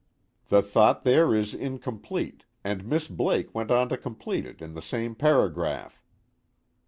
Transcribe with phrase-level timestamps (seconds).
[0.49, 4.81] The thought there is incomplete, and Miss Blake went on to complete it in the
[4.81, 6.01] same paragraph.